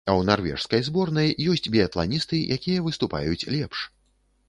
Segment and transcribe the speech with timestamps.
[0.01, 3.89] А ў нарвежскай зборнай ёсць біятланісты, якія выступаюць лепш.